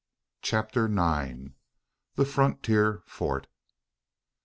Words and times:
CHAPTER 0.41 0.87
NINE. 0.87 1.53
THE 2.15 2.25
FRONTIER 2.25 3.03
FORT. 3.05 3.45